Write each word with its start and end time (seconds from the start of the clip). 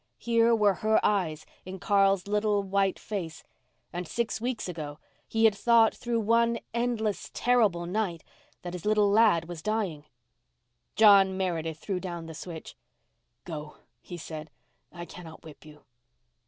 Here 0.17 0.55
were 0.55 0.73
her 0.81 0.99
eyes 1.05 1.45
in 1.63 1.77
Carl's 1.77 2.25
little, 2.25 2.63
white 2.63 2.97
face—and 2.97 4.07
six 4.07 4.41
weeks 4.41 4.67
ago 4.67 4.97
he 5.27 5.45
had 5.45 5.53
thought, 5.53 5.93
through 5.93 6.21
one 6.21 6.57
endless, 6.73 7.29
terrible 7.35 7.85
night, 7.85 8.23
that 8.63 8.73
his 8.73 8.83
little 8.83 9.11
lad 9.11 9.47
was 9.47 9.61
dying. 9.61 10.05
John 10.95 11.37
Meredith 11.37 11.77
threw 11.77 11.99
down 11.99 12.25
the 12.25 12.33
switch. 12.33 12.75
"Go," 13.45 13.77
he 14.01 14.17
said, 14.17 14.49
"I 14.91 15.05
cannot 15.05 15.43
whip 15.43 15.63
you." 15.67 15.83